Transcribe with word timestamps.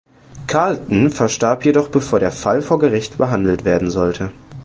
Carleton 0.47 1.11
verstarb 1.11 1.63
jedoch 1.63 1.89
bevor 1.89 2.19
der 2.19 2.31
Fall 2.31 2.63
vor 2.63 2.79
Gericht 2.79 3.19
behandelt 3.19 3.65
werden 3.65 3.91
sollte. 3.91 4.31